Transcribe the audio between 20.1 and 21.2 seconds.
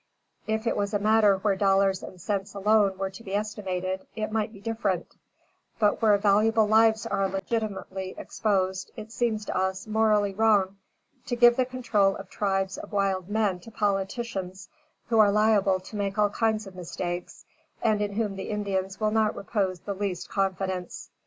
confidence.